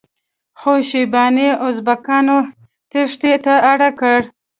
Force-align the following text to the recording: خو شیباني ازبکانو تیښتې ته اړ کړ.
خو 0.59 0.71
شیباني 0.89 1.47
ازبکانو 1.67 2.37
تیښتې 2.91 3.33
ته 3.43 3.53
اړ 3.71 3.79
کړ. 3.99 4.19